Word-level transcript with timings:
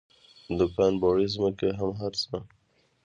دوکان 0.57 0.93
بوړۍ 1.01 1.27
ځمکې 1.33 1.67
هر 1.99 2.13
څه. 2.21 2.37